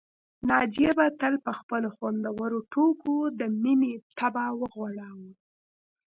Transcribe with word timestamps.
ناجيې 0.49 0.91
به 0.97 1.05
تل 1.19 1.33
په 1.45 1.51
خپلو 1.59 1.87
خوندورو 1.95 2.59
ټوکو 2.71 3.15
د 3.39 3.41
مينې 3.61 3.93
طبع 4.17 4.47
وغوړاوه 4.59 5.29